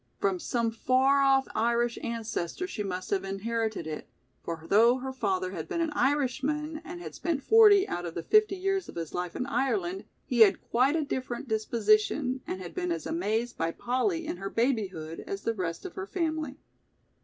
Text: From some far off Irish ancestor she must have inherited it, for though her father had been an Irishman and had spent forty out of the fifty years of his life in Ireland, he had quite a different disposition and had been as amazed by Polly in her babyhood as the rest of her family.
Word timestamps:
From 0.17 0.39
some 0.39 0.71
far 0.71 1.21
off 1.21 1.47
Irish 1.53 1.99
ancestor 2.01 2.65
she 2.65 2.81
must 2.81 3.11
have 3.11 3.23
inherited 3.23 3.85
it, 3.85 4.09
for 4.41 4.65
though 4.67 4.97
her 4.97 5.13
father 5.13 5.51
had 5.51 5.67
been 5.67 5.79
an 5.79 5.91
Irishman 5.91 6.81
and 6.83 6.99
had 6.99 7.13
spent 7.13 7.43
forty 7.43 7.87
out 7.87 8.03
of 8.07 8.15
the 8.15 8.23
fifty 8.23 8.55
years 8.55 8.89
of 8.89 8.95
his 8.95 9.13
life 9.13 9.35
in 9.35 9.45
Ireland, 9.45 10.05
he 10.25 10.39
had 10.39 10.59
quite 10.71 10.95
a 10.95 11.03
different 11.05 11.47
disposition 11.47 12.41
and 12.47 12.59
had 12.59 12.73
been 12.73 12.91
as 12.91 13.05
amazed 13.05 13.59
by 13.59 13.69
Polly 13.73 14.25
in 14.25 14.37
her 14.37 14.49
babyhood 14.49 15.19
as 15.27 15.43
the 15.43 15.53
rest 15.53 15.85
of 15.85 15.93
her 15.93 16.07
family. 16.07 16.57